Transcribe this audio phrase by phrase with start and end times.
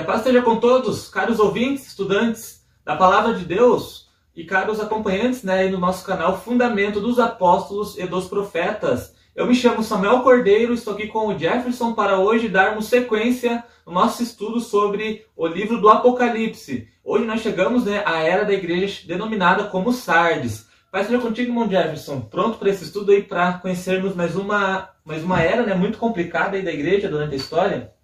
[0.00, 4.80] Que a paz esteja com todos, caros ouvintes, estudantes da Palavra de Deus e caros
[4.80, 9.14] acompanhantes né, no nosso canal Fundamento dos Apóstolos e dos Profetas.
[9.36, 13.92] Eu me chamo Samuel Cordeiro, estou aqui com o Jefferson para hoje darmos sequência no
[13.92, 16.88] nosso estudo sobre o livro do Apocalipse.
[17.04, 20.66] Hoje nós chegamos né, à era da igreja denominada como Sardes.
[20.90, 25.22] Pai, seja contigo, irmão Jefferson, pronto para esse estudo aí, para conhecermos mais uma, mais
[25.22, 27.99] uma era né, muito complicada aí da igreja durante a história?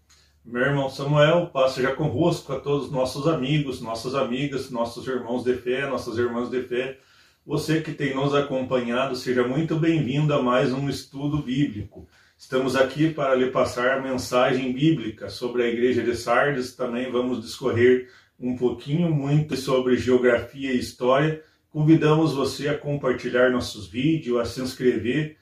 [0.47, 5.43] Meu irmão Samuel, paz seja convosco a todos os nossos amigos, nossas amigas, nossos irmãos
[5.43, 6.99] de fé, nossas irmãs de fé.
[7.45, 12.07] Você que tem nos acompanhado, seja muito bem-vindo a mais um estudo bíblico.
[12.39, 16.77] Estamos aqui para lhe passar a mensagem bíblica sobre a igreja de Sardes.
[16.77, 18.09] Também vamos discorrer
[18.39, 21.43] um pouquinho muito sobre geografia e história
[21.77, 25.37] Convidamos você a compartilhar nossos vídeos, a se inscrever.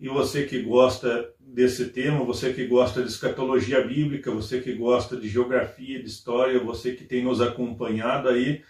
[0.00, 5.14] E você que gosta desse tema, você que gosta de escatologia bíblica, você que gosta
[5.14, 8.62] de geografia, de história, você que tem nos acompanhado aí,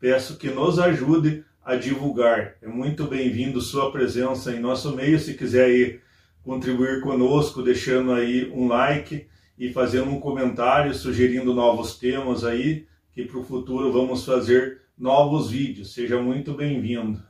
[0.00, 2.56] peço que nos ajude a divulgar.
[2.60, 5.20] É muito bem-vindo sua presença em nosso meio.
[5.20, 6.00] Se quiser aí
[6.42, 13.24] contribuir conosco, deixando aí um like e fazendo um comentário, sugerindo novos temas aí, que
[13.24, 15.94] para o futuro vamos fazer novos vídeos.
[15.94, 17.22] Seja muito bem-vindo.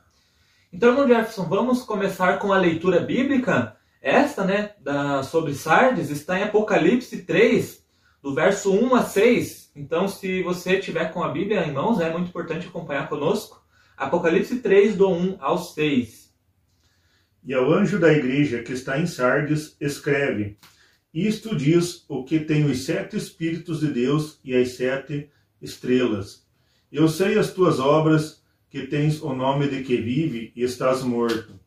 [0.73, 3.77] Então, irmão Jefferson, vamos começar com a leitura bíblica.
[4.01, 7.85] Esta, né, da, sobre Sardes, está em Apocalipse 3,
[8.23, 9.71] do verso 1 a 6.
[9.75, 13.63] Então, se você tiver com a Bíblia em mãos, é muito importante acompanhar conosco.
[13.95, 16.33] Apocalipse 3, do 1 ao 6.
[17.45, 20.57] E ao anjo da igreja que está em Sardes, escreve:
[21.13, 25.29] Isto diz o que tem os sete Espíritos de Deus e as sete
[25.61, 26.47] estrelas.
[26.91, 28.42] Eu sei as tuas obras,
[28.73, 31.59] que tens o nome de que vive e estás morto.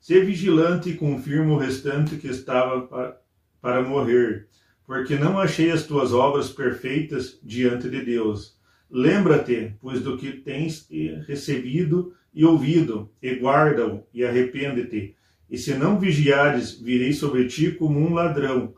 [0.00, 3.20] Sê vigilante e confirma o restante que estava para,
[3.60, 4.48] para morrer,
[4.84, 8.58] porque não achei as tuas obras perfeitas diante de Deus.
[8.90, 10.88] Lembra-te, pois, do que tens
[11.28, 15.14] recebido e ouvido, e guarda-o, e arrepende-te.
[15.48, 18.74] E se não vigiares, virei sobre ti como um ladrão,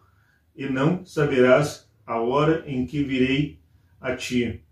[0.55, 3.59] e não saberás a hora em que virei
[3.99, 4.63] a ti.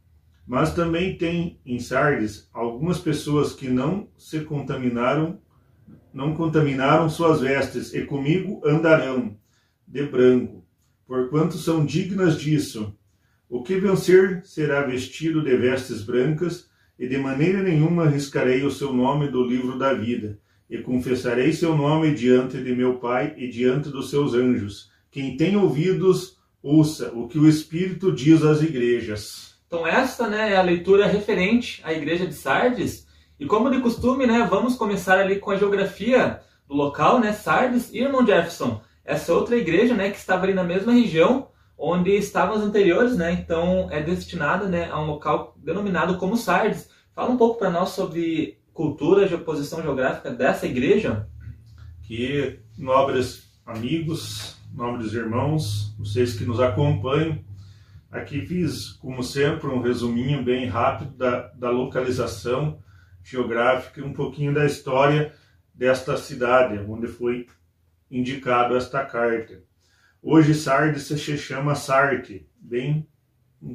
[0.48, 5.38] Mas também tem em Sardes algumas pessoas que não se contaminaram,
[6.12, 9.36] não contaminaram suas vestes, e comigo andarão
[9.86, 10.64] de branco,
[11.06, 12.96] porquanto são dignas disso.
[13.46, 18.90] O que vencer será vestido de vestes brancas, e de maneira nenhuma arriscarei o seu
[18.90, 20.38] nome do livro da vida,
[20.70, 24.90] e confessarei seu nome diante de meu Pai e diante dos seus anjos.
[25.10, 29.47] Quem tem ouvidos, ouça o que o Espírito diz às igrejas.
[29.68, 33.06] Então esta né, é a leitura referente à igreja de Sardes.
[33.38, 37.92] E como de costume, né, vamos começar ali com a geografia do local, né, Sardes
[37.92, 38.80] e Irmão Jefferson.
[39.04, 43.30] Essa outra igreja, né, que estava ali na mesma região onde estavam as anteriores, né,
[43.32, 46.88] então é destinada, né, a um local denominado como Sardes.
[47.14, 51.28] Fala um pouco para nós sobre cultura, posição geográfica dessa igreja.
[52.04, 57.38] Que nobres amigos, nobres irmãos, vocês que nos acompanham,
[58.10, 62.82] Aqui fiz, como sempre, um resuminho bem rápido da, da localização
[63.22, 65.34] geográfica e um pouquinho da história
[65.74, 67.46] desta cidade, onde foi
[68.10, 69.62] indicado esta carta.
[70.22, 73.06] Hoje Sardes se chama Sarte, bem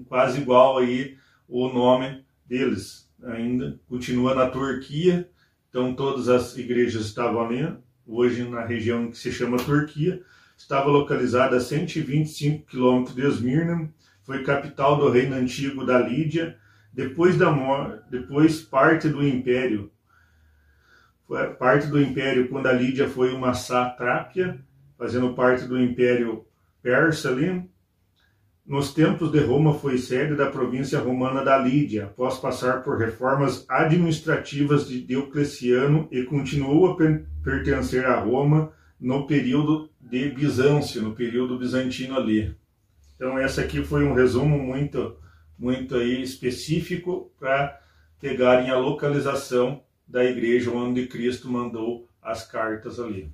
[0.07, 1.15] quase igual aí
[1.47, 3.07] o nome deles.
[3.23, 5.29] Ainda continua na Turquia,
[5.69, 7.71] então todas as igrejas estavam ali,
[8.05, 10.21] hoje na região que se chama Turquia,
[10.57, 13.93] estava localizada a 125 quilômetros de Esmirna,
[14.23, 16.57] foi capital do reino antigo da Lídia,
[16.91, 17.51] depois da
[18.09, 19.91] depois parte do império.
[21.57, 24.59] Parte do império quando a Lídia foi uma satrápia,
[24.97, 26.45] fazendo parte do império
[26.81, 27.67] persa ali.
[28.65, 33.65] Nos tempos de Roma foi sede da província romana da Lídia, após passar por reformas
[33.67, 36.97] administrativas de Diocleciano e continuou a
[37.43, 42.55] pertencer a Roma no período de Bizâncio, no período bizantino ali.
[43.15, 45.17] Então essa aqui foi um resumo muito
[45.57, 47.79] muito aí específico para
[48.19, 53.31] pegarem a localização da igreja onde Cristo mandou as cartas ali.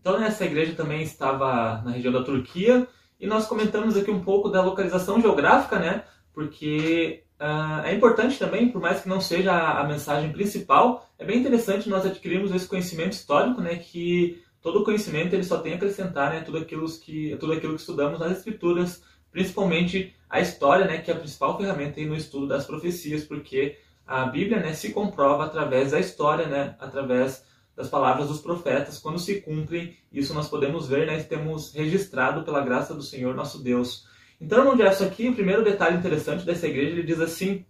[0.00, 2.86] Então essa igreja também estava na região da Turquia
[3.18, 6.04] e nós comentamos aqui um pouco da localização geográfica, né?
[6.32, 11.24] Porque uh, é importante também, por mais que não seja a, a, mensagem principal, é
[11.24, 13.76] bem interessante nós adquirirmos esse conhecimento histórico, né?
[13.76, 16.40] Que todo conhecimento ele só tem a acrescentar, né?
[16.42, 19.02] Tudo aquilo que tudo aquilo que estudamos nas escrituras
[19.36, 24.24] principalmente a história, né, que é a principal ferramenta no estudo das profecias, porque a
[24.24, 27.44] Bíblia, né, se comprova através da história, né, através
[27.76, 32.64] das palavras dos profetas, quando se cumprem, isso nós podemos ver, né, temos registrado pela
[32.64, 34.06] graça do Senhor nosso Deus.
[34.40, 37.66] Então, irmão Jefferson, aqui o primeiro detalhe interessante dessa igreja, ele diz assim,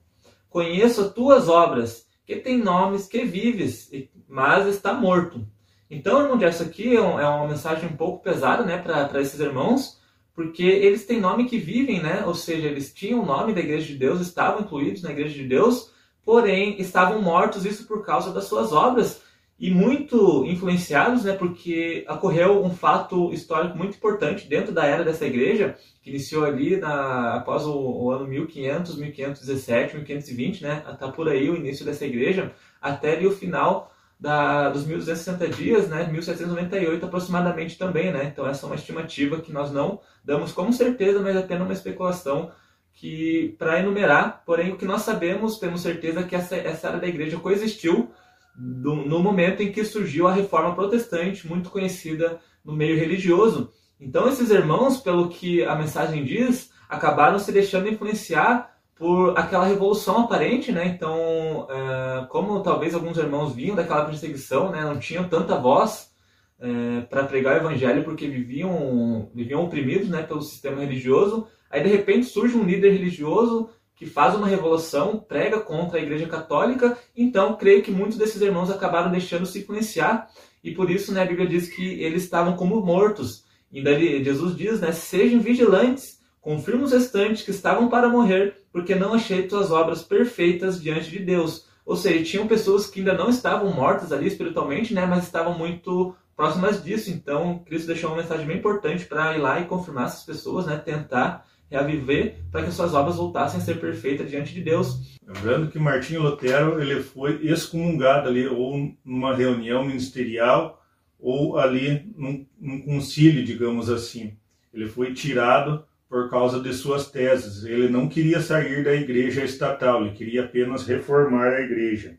[0.48, 3.90] conheço as tuas obras, que tem nomes que vives,
[4.28, 5.44] mas está morto.
[5.90, 9.96] Então, irmão Jefferson, aqui é, é uma mensagem um pouco pesada né, para esses irmãos,
[10.36, 12.22] porque eles têm nome que vivem, né?
[12.26, 15.48] ou seja, eles tinham o nome da igreja de Deus, estavam incluídos na igreja de
[15.48, 15.90] Deus,
[16.22, 19.22] porém estavam mortos, isso por causa das suas obras,
[19.58, 25.24] e muito influenciados, né, porque ocorreu um fato histórico muito importante dentro da era dessa
[25.24, 31.30] igreja, que iniciou ali na, após o, o, ano 1500, 1517, 1520, né, está por
[31.30, 32.52] aí o início dessa igreja,
[32.82, 38.64] até ali o final da, dos 1260 dias, né, 1798 aproximadamente também, né, então essa
[38.64, 42.50] é uma estimativa que nós não damos como certeza, mas é apenas uma especulação
[42.92, 47.38] que para enumerar, porém o que nós sabemos, temos certeza que essa, essa da igreja
[47.38, 48.10] coexistiu
[48.56, 53.70] do, no momento em que surgiu a reforma protestante, muito conhecida no meio religioso.
[54.00, 60.20] Então, esses irmãos, pelo que a mensagem diz, acabaram se deixando influenciar por aquela revolução
[60.20, 60.86] aparente, né?
[60.86, 64.80] Então, é, como talvez alguns irmãos vinham daquela perseguição, né?
[64.82, 66.10] Não tinham tanta voz
[66.58, 70.22] é, para pregar o evangelho porque viviam viviam oprimidos, né?
[70.22, 71.46] Pelo sistema religioso.
[71.70, 76.26] Aí de repente surge um líder religioso que faz uma revolução, prega contra a Igreja
[76.26, 80.28] Católica, então creio que muitos desses irmãos acabaram deixando se influenciar,
[80.62, 83.44] e por isso né, a Bíblia diz que eles estavam como mortos.
[83.72, 88.94] E daí Jesus diz, né, sejam vigilantes, confirma os restantes que estavam para morrer, porque
[88.94, 91.66] não achei tuas obras perfeitas diante de Deus.
[91.86, 96.14] Ou seja, tinham pessoas que ainda não estavam mortas ali espiritualmente, né, mas estavam muito
[96.36, 97.10] próximas disso.
[97.10, 100.76] Então, Cristo deixou uma mensagem bem importante para ir lá e confirmar essas pessoas, né,
[100.76, 105.16] tentar reaviver para que suas obras voltassem a ser perfeitas diante de Deus.
[105.26, 110.84] Lembrando que Martinho Lutero ele foi excomungado ali ou numa reunião ministerial
[111.18, 114.36] ou ali num, num concílio, digamos assim.
[114.70, 117.64] Ele foi tirado por causa de suas teses.
[117.64, 122.18] Ele não queria sair da igreja estatal, ele queria apenas reformar a igreja.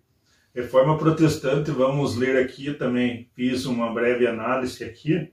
[0.53, 5.31] Reforma protestante, vamos ler aqui também, fiz uma breve análise aqui.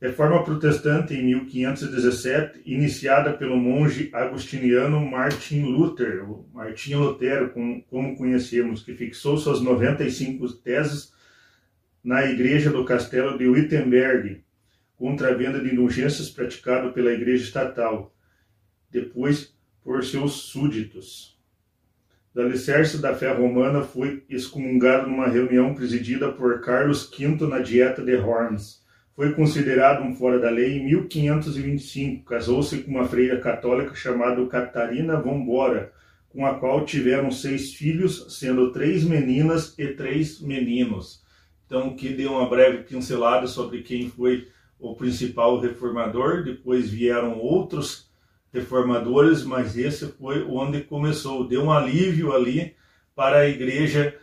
[0.00, 7.52] Reforma Protestante em 1517, iniciada pelo monge agustiniano Martin Luther, Martinho Lutero,
[7.90, 11.12] como conhecemos, que fixou suas 95 teses
[12.02, 14.42] na igreja do castelo de Wittenberg,
[15.00, 18.14] contra a venda de indulgências praticada pela igreja estatal,
[18.90, 21.40] depois por seus súditos.
[22.34, 28.04] O alicerce da fé romana foi excomungado numa reunião presidida por Carlos V na Dieta
[28.04, 28.80] de Worms
[29.20, 32.24] foi considerado um fora da lei em 1525.
[32.24, 35.92] Casou-se com uma freira católica chamada Catarina Vombora,
[36.30, 41.22] com a qual tiveram seis filhos, sendo três meninas e três meninos.
[41.66, 44.48] Então, que deu uma breve pincelada sobre quem foi
[44.80, 46.42] o principal reformador.
[46.42, 48.10] Depois vieram outros
[48.52, 51.46] reformadores, mas esse foi onde começou.
[51.46, 52.74] Deu um alívio ali
[53.14, 54.16] para a igreja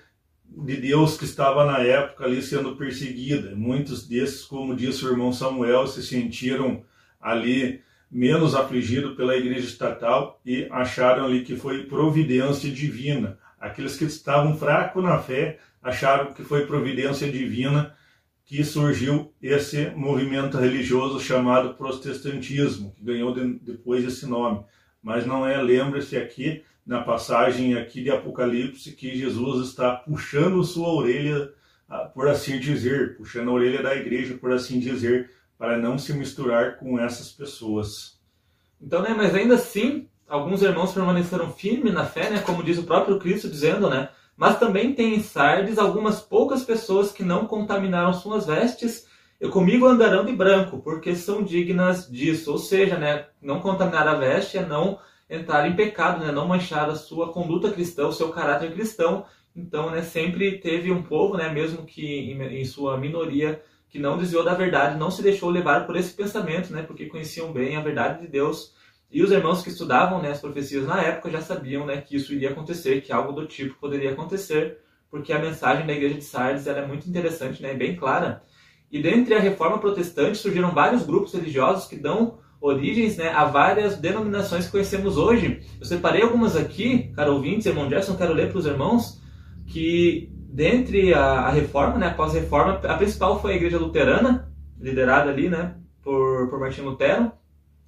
[0.49, 3.55] de Deus que estava na época ali sendo perseguida.
[3.55, 6.83] Muitos desses, como disse o irmão Samuel, se sentiram
[7.21, 13.37] ali menos afligidos pela igreja estatal e acharam ali que foi providência divina.
[13.59, 17.95] Aqueles que estavam fracos na fé acharam que foi providência divina
[18.47, 24.63] que surgiu esse movimento religioso chamado protestantismo, que ganhou depois esse nome.
[25.03, 30.87] Mas não é, lembre-se aqui, na passagem aqui de Apocalipse que Jesus está puxando sua
[30.87, 31.51] orelha,
[31.89, 36.13] ah, por assim dizer, puxando a orelha da igreja, por assim dizer, para não se
[36.13, 38.17] misturar com essas pessoas.
[38.81, 42.83] Então, né, mas ainda assim, alguns irmãos permaneceram firmes na fé, né, como diz o
[42.83, 48.13] próprio Cristo dizendo, né, mas também tem em Sardes algumas poucas pessoas que não contaminaram
[48.13, 49.07] suas vestes
[49.41, 52.51] e comigo andarão de branco, porque são dignas disso.
[52.51, 56.31] Ou seja, né, não contaminar a veste é não entrar em pecado, né?
[56.31, 59.25] não manchar a sua conduta cristã, o seu caráter cristão.
[59.55, 64.17] Então, né, sempre teve um povo, né, mesmo que em, em sua minoria, que não
[64.17, 67.81] desviou da verdade, não se deixou levar por esse pensamento, né, porque conheciam bem a
[67.81, 68.75] verdade de Deus.
[69.09, 72.33] E os irmãos que estudavam né, as profecias na época já sabiam né, que isso
[72.33, 76.67] iria acontecer, que algo do tipo poderia acontecer, porque a mensagem da igreja de Sardes
[76.67, 78.43] é muito interessante, né, bem clara.
[78.91, 83.97] E dentre a reforma protestante surgiram vários grupos religiosos que dão origens né, a várias
[83.97, 85.61] denominações que conhecemos hoje.
[85.79, 89.21] Eu separei algumas aqui, caro ouvintes, irmão Gerson, quero ler para os irmãos,
[89.67, 94.51] que dentre a, a reforma, né, após a reforma, a principal foi a igreja luterana,
[94.79, 97.31] liderada ali né, por, por Martinho Lutero.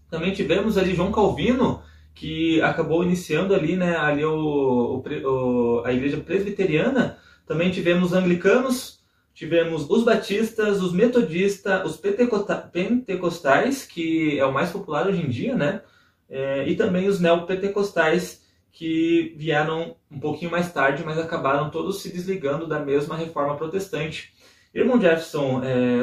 [0.10, 1.82] Também tivemos ali João Calvino,
[2.14, 7.18] que acabou iniciando ali, né, ali o, o, a igreja presbiteriana.
[7.46, 9.00] Também tivemos anglicanos,
[9.32, 15.56] Tivemos os batistas, os metodistas, os pentecostais, que é o mais popular hoje em dia,
[15.56, 15.82] né?
[16.30, 22.14] é, e também os neopentecostais, que vieram um pouquinho mais tarde, mas acabaram todos se
[22.14, 24.32] desligando da mesma reforma protestante.
[24.74, 26.00] Irmão Jefferson, é,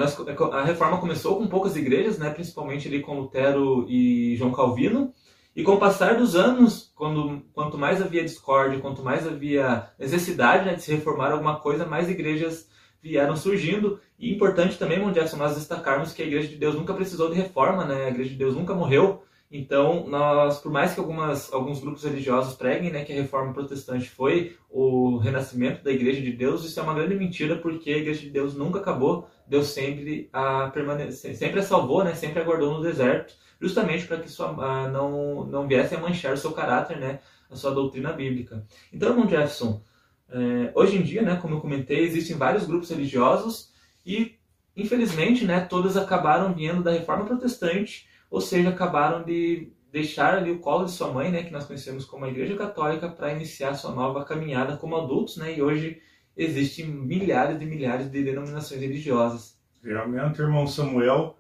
[0.53, 5.13] a reforma começou com poucas igrejas, né, principalmente ali com Lutero e João Calvino,
[5.55, 10.67] e com o passar dos anos, quando, quanto mais havia discórdia, quanto mais havia necessidade
[10.67, 12.69] né, de se reformar alguma coisa, mais igrejas
[13.07, 14.01] vieram surgindo.
[14.19, 17.37] E importante também, irmão Jefferson, nós destacarmos que a Igreja de Deus nunca precisou de
[17.37, 18.07] reforma, né?
[18.07, 19.23] a Igreja de Deus nunca morreu.
[19.51, 24.11] Então, nós, por mais que algumas, alguns grupos religiosos preguem né, que a reforma protestante
[24.11, 28.23] foi o renascimento da Igreja de Deus, isso é uma grande mentira, porque a Igreja
[28.23, 32.83] de Deus nunca acabou, Deus sempre a permanecer, sempre a salvou, né, sempre aguardou no
[32.83, 37.21] deserto justamente para que sua, ah, não, não viesse a manchar o seu caráter, né,
[37.51, 38.67] a sua doutrina bíblica.
[38.93, 39.83] Então, irmão Jefferson,
[40.29, 43.73] é, hoje em dia, né, como eu comentei, existem vários grupos religiosos
[44.05, 44.37] e,
[44.77, 50.59] infelizmente, né, todos acabaram vindo da reforma protestante, ou seja, acabaram de deixar ali o
[50.59, 53.95] colo de sua mãe, né, que nós conhecemos como a Igreja Católica, para iniciar sua
[53.95, 56.03] nova caminhada como adultos, né, e hoje
[56.37, 59.59] existem milhares e milhares de denominações religiosas.
[59.83, 61.39] Realmente, irmão Samuel,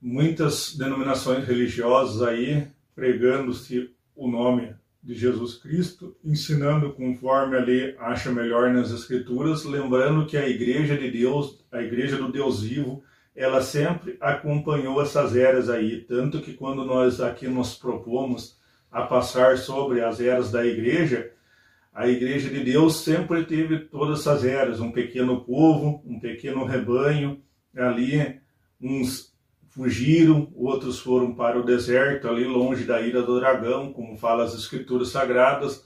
[0.00, 8.32] muitas denominações religiosas aí pregando-se o nome de Jesus Cristo, ensinando conforme a lei acha
[8.32, 13.04] melhor nas Escrituras, lembrando que a Igreja de Deus, a Igreja do Deus vivo,
[13.36, 18.58] ela sempre acompanhou essas eras aí, tanto que quando nós aqui nos propomos
[18.90, 21.30] a passar sobre as eras da Igreja,
[21.92, 27.42] a Igreja de Deus sempre teve todas essas eras, um pequeno povo, um pequeno rebanho,
[27.76, 28.40] ali
[28.80, 29.34] uns
[29.68, 34.54] fugiram, outros foram para o deserto, ali longe da ira do dragão, como fala as
[34.54, 35.84] escrituras sagradas,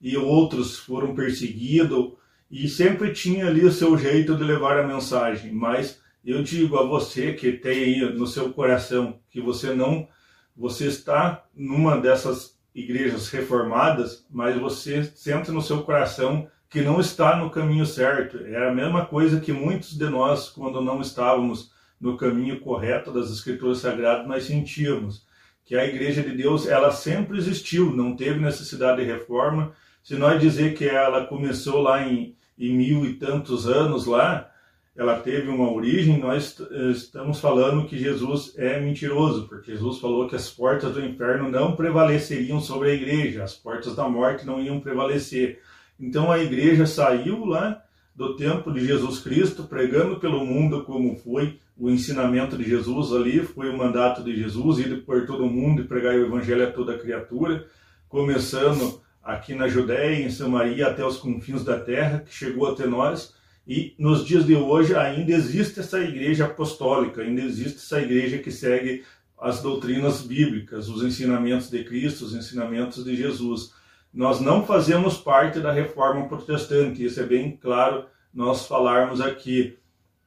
[0.00, 2.12] e outros foram perseguidos,
[2.48, 5.52] e sempre tinha ali o seu jeito de levar a mensagem.
[5.52, 10.08] Mas eu digo a você que tem aí no seu coração que você não,
[10.56, 17.36] você está numa dessas igrejas reformadas, mas você sente no seu coração que não está
[17.36, 18.38] no caminho certo.
[18.46, 23.30] É a mesma coisa que muitos de nós, quando não estávamos no caminho correto das
[23.30, 25.26] escrituras sagradas, nós sentíamos
[25.64, 29.72] que a igreja de Deus, ela sempre existiu, não teve necessidade de reforma.
[30.02, 34.50] Se nós dizer que ela começou lá em, em mil e tantos anos lá,
[34.94, 40.36] ela teve uma origem, nós estamos falando que Jesus é mentiroso, porque Jesus falou que
[40.36, 44.80] as portas do inferno não prevaleceriam sobre a igreja, as portas da morte não iam
[44.80, 45.60] prevalecer.
[45.98, 47.82] Então a igreja saiu lá
[48.14, 53.40] do tempo de Jesus Cristo, pregando pelo mundo como foi o ensinamento de Jesus ali,
[53.40, 56.98] foi o mandato de Jesus, ir por todo mundo e pregar o evangelho a toda
[56.98, 57.66] criatura,
[58.10, 63.34] começando aqui na Judéia, em Samaria, até os confins da terra, que chegou até nós.
[63.66, 68.50] E nos dias de hoje ainda existe essa igreja apostólica, ainda existe essa igreja que
[68.50, 69.04] segue
[69.38, 73.72] as doutrinas bíblicas, os ensinamentos de Cristo, os ensinamentos de Jesus.
[74.12, 79.78] Nós não fazemos parte da reforma protestante, isso é bem claro nós falarmos aqui.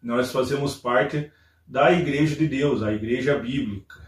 [0.01, 1.31] Nós fazemos parte
[1.67, 4.05] da igreja de Deus, a igreja bíblica.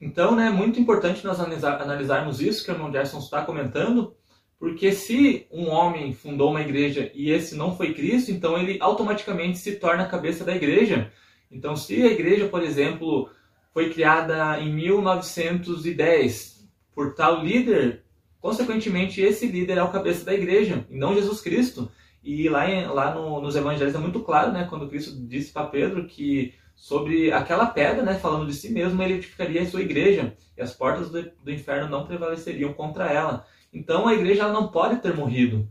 [0.00, 4.14] Então, né, é muito importante nós analisar, analisarmos isso que o irmão Gerson está comentando,
[4.58, 9.58] porque se um homem fundou uma igreja e esse não foi Cristo, então ele automaticamente
[9.58, 11.12] se torna a cabeça da igreja.
[11.50, 13.30] Então, se a igreja, por exemplo,
[13.72, 18.04] foi criada em 1910 por tal líder,
[18.40, 21.90] Consequentemente, esse líder é o cabeça da igreja, e não Jesus Cristo.
[22.22, 25.66] E lá, em, lá no, nos evangelhos é muito claro, né, quando Cristo disse para
[25.66, 30.36] Pedro que sobre aquela pedra, né, falando de si mesmo, ele edificaria a sua igreja,
[30.56, 33.44] e as portas do, do inferno não prevaleceriam contra ela.
[33.72, 35.68] Então a igreja ela não pode ter morrido.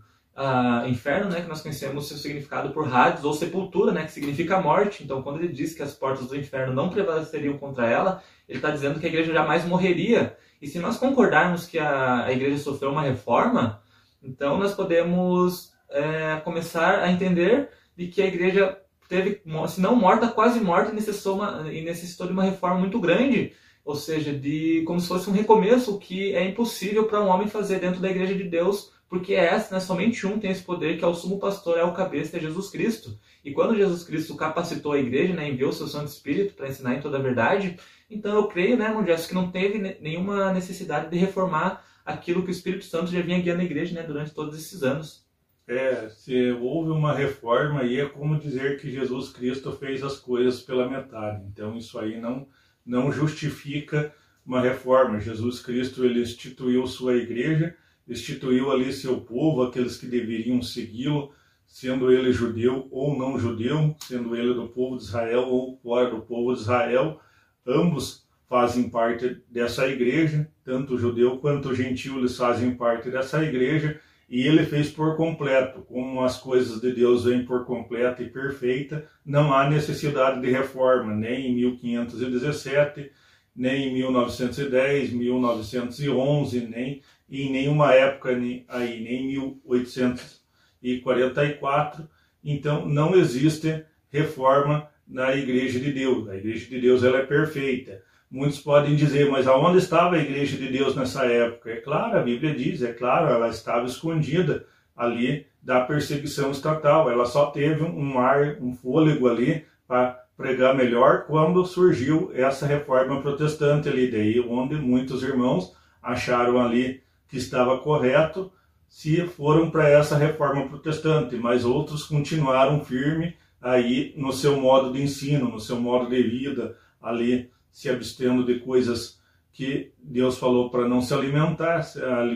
[0.88, 5.04] Inferno, né, que nós conhecemos seu significado por Hades, ou sepultura, né, que significa morte.
[5.04, 8.70] Então, quando ele diz que as portas do inferno não prevaleceriam contra ela, ele está
[8.70, 10.38] dizendo que a igreja jamais morreria.
[10.62, 13.82] E se nós concordarmos que a, a igreja sofreu uma reforma,
[14.22, 18.78] então nós podemos é, começar a entender de que a igreja
[19.10, 23.00] teve, se não morta, quase morta, e necessitou, uma, e necessitou de uma reforma muito
[23.00, 23.54] grande,
[23.88, 27.48] ou seja, de como se fosse um recomeço, o que é impossível para um homem
[27.48, 30.98] fazer dentro da igreja de Deus, porque é essa, né, somente um tem esse poder,
[30.98, 33.18] que é o sumo pastor, é o cabeça, é Jesus Cristo.
[33.46, 36.96] E quando Jesus Cristo capacitou a igreja, né, enviou o seu Santo Espírito para ensinar
[36.96, 37.80] em toda a verdade,
[38.12, 42.52] então eu creio, né, irmão que não teve nenhuma necessidade de reformar aquilo que o
[42.52, 45.26] Espírito Santo já vinha guiando a igreja né, durante todos esses anos.
[45.66, 50.60] É, se houve uma reforma aí é como dizer que Jesus Cristo fez as coisas
[50.62, 51.46] pela metade.
[51.46, 52.46] Então isso aí não
[52.88, 54.14] não justifica
[54.46, 55.20] uma reforma.
[55.20, 57.76] Jesus Cristo ele instituiu sua igreja,
[58.08, 61.32] instituiu ali seu povo, aqueles que deveriam segui-lo,
[61.68, 66.22] sendo ele judeu ou não judeu, sendo ele do povo de Israel ou fora do
[66.22, 67.20] povo de Israel
[67.68, 74.00] ambos fazem parte dessa igreja, tanto judeu quanto gentil eles fazem parte dessa igreja,
[74.30, 79.08] e ele fez por completo, como as coisas de Deus vêm por completa e perfeita,
[79.26, 83.10] não há necessidade de reforma, nem em 1517,
[83.56, 88.32] nem em 1910, 1911, nem em nenhuma época
[88.68, 92.06] aí, nem em 1844.
[92.44, 96.28] Então não existe reforma na Igreja de Deus.
[96.28, 98.04] A Igreja de Deus ela é perfeita.
[98.30, 101.72] Muitos podem dizer, mas aonde estava a igreja de Deus nessa época?
[101.72, 104.66] É claro, a Bíblia diz, é claro, ela estava escondida
[104.96, 107.10] ali da perseguição estatal.
[107.10, 113.22] Ela só teve um ar, um fôlego ali para pregar melhor quando surgiu essa reforma
[113.22, 118.52] protestante ali, daí onde muitos irmãos acharam ali que estava correto
[118.88, 125.02] se foram para essa reforma protestante, mas outros continuaram firme aí no seu modo de
[125.02, 129.20] ensino, no seu modo de vida ali se abstendo de coisas
[129.54, 131.86] que Deus falou para não se alimentar,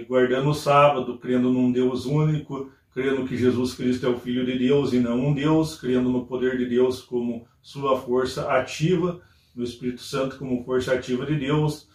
[0.08, 4.56] guardando o sábado, crendo num Deus único, crendo que Jesus Cristo é o Filho de
[4.60, 9.20] Deus e não um Deus, crendo no poder de Deus como sua força ativa,
[9.56, 11.90] no Espírito Santo como força ativa de Deus,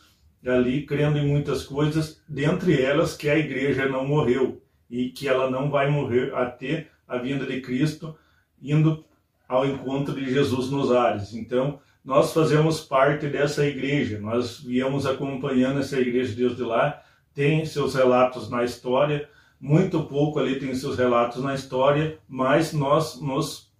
[0.44, 4.60] ali crendo em muitas coisas, dentre elas que a igreja não morreu
[4.90, 8.16] e que ela não vai morrer até a vinda de Cristo,
[8.60, 9.04] indo
[9.48, 11.32] ao encontro de Jesus nos ares.
[11.32, 17.02] Então, nós fazemos parte dessa igreja, nós viemos acompanhando essa igreja de Deus de lá,
[17.34, 19.28] tem seus relatos na história,
[19.60, 23.72] muito pouco ali tem seus relatos na história, mas nós nos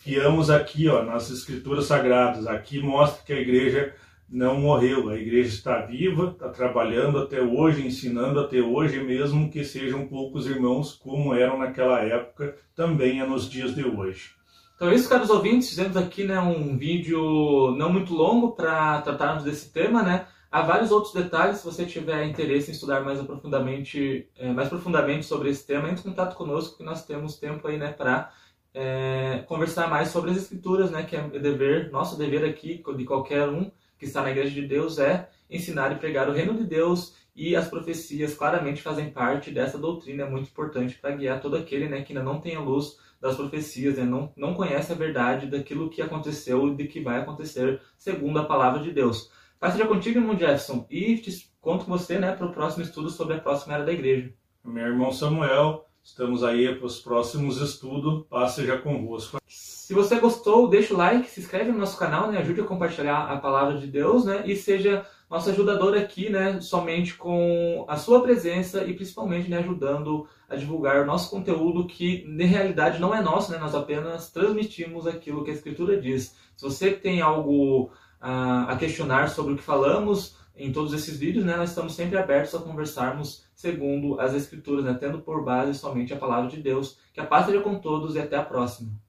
[0.00, 2.46] fiamos aqui, ó, nas escrituras sagradas.
[2.46, 3.94] Aqui mostra que a igreja
[4.28, 9.64] não morreu, a igreja está viva, está trabalhando até hoje, ensinando até hoje, mesmo que
[9.64, 14.36] sejam poucos irmãos como eram naquela época, também é nos dias de hoje.
[14.76, 19.42] Então, é isso, caros ouvintes, fizemos aqui né, um vídeo não muito longo para tratarmos
[19.42, 20.26] desse tema, né?
[20.52, 25.24] Há vários outros detalhes, se você tiver interesse em estudar mais profundamente, é, mais profundamente
[25.24, 28.30] sobre esse tema, entre em contato conosco, que nós temos tempo aí, né, para
[28.74, 33.48] é, conversar mais sobre as escrituras, né, que é dever, nosso dever aqui, de qualquer
[33.48, 37.16] um que está na igreja de Deus, é ensinar e pregar o reino de Deus.
[37.34, 41.88] E as profecias claramente fazem parte dessa doutrina, é muito importante para guiar todo aquele
[41.88, 44.04] né, que ainda não tem a luz das profecias, né?
[44.04, 48.44] não, não conhece a verdade daquilo que aconteceu e de que vai acontecer segundo a
[48.44, 49.30] palavra de Deus.
[49.58, 53.10] Paz seja contigo, irmão Jefferson, e te conto com você né, para o próximo estudo
[53.10, 54.32] sobre a próxima era da igreja.
[54.64, 59.38] Meu irmão Samuel, estamos aí para os próximos estudos, paz seja convosco.
[59.46, 63.30] Se você gostou, deixa o like, se inscreve no nosso canal, né, ajude a compartilhar
[63.30, 68.22] a palavra de Deus né, e seja nosso ajudador aqui, né, somente com a sua
[68.22, 73.20] presença e principalmente né, ajudando a divulgar o nosso conteúdo que na realidade não é
[73.20, 76.36] nosso, né, nós apenas transmitimos aquilo que a Escritura diz.
[76.56, 81.44] Se você tem algo a, a questionar sobre o que falamos em todos esses vídeos,
[81.44, 86.14] né, nós estamos sempre abertos a conversarmos segundo as Escrituras, né, tendo por base somente
[86.14, 86.98] a palavra de Deus.
[87.12, 89.05] Que a paz seja com todos e até a próxima.